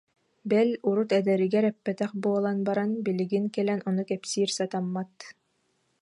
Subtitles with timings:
[0.51, 5.15] Бэл, урут эдэригэр эппэтэх буолан баран билигин кэлэн ону кэпсиир сатаммат